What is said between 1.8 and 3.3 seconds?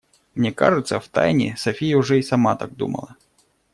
уже и сама так думала.